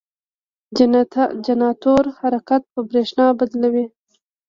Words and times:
جنراتور 1.47 2.03
حرکت 2.19 2.61
په 2.71 2.79
برېښنا 2.89 3.25
بدلوي. 3.39 3.85